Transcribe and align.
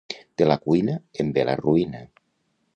De 0.41 0.47
la 0.47 0.57
cuina 0.63 0.95
en 1.25 1.31
ve 1.37 1.45
la 1.51 1.55
ruïna. 1.63 2.05